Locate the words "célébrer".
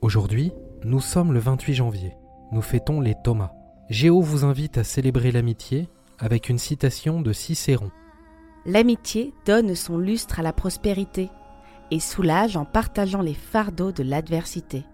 4.84-5.32